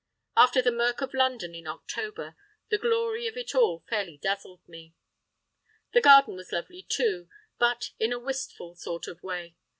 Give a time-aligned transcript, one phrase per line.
[0.35, 2.35] After the murk of London in October
[2.69, 4.95] the glory of it all fairly dazzled me.
[5.93, 9.57] The garden was lovely too, but in a wistful sort of way.